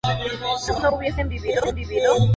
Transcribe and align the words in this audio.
¿ellos 0.67 0.81
no 0.81 0.95
hubiesen 0.97 1.29
vivido? 1.29 1.61